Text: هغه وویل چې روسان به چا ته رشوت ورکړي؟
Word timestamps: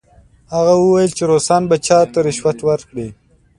هغه 0.53 0.73
وویل 0.77 1.11
چې 1.17 1.23
روسان 1.31 1.61
به 1.69 1.77
چا 1.87 1.99
ته 2.11 2.19
رشوت 2.27 2.57
ورکړي؟ 2.63 3.07